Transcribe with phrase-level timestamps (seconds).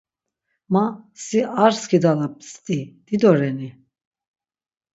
[0.73, 0.83] Ma
[1.23, 3.69] si ar skidala bzdi dido reni?